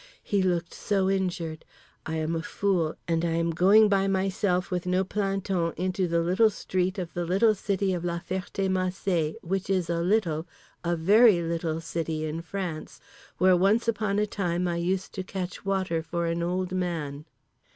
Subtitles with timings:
[0.23, 1.63] He looked so injured.
[2.07, 4.01] I am a fool, and I am going into the street, and I am going
[4.01, 8.17] by myself with no planton into the little street of the little city of La
[8.17, 10.47] Ferté Macé which is a little,
[10.83, 12.99] a very little city in France,
[13.37, 17.25] where once upon a time I used to catch water for an old man….